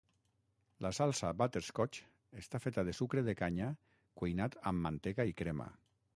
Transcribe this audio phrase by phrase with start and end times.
[0.85, 1.99] La salsa Butterscotch
[2.45, 3.69] està feta de sucre de canya
[4.23, 5.71] cuinat amb mantega i crema.